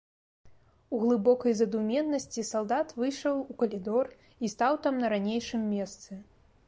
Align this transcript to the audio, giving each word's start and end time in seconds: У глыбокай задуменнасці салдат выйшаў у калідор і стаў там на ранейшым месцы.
У 0.95 1.01
глыбокай 1.01 1.53
задуменнасці 1.59 2.45
салдат 2.51 2.87
выйшаў 3.01 3.35
у 3.55 3.59
калідор 3.63 4.05
і 4.47 4.51
стаў 4.57 4.73
там 4.87 4.95
на 5.05 5.17
ранейшым 5.17 5.61
месцы. 5.79 6.11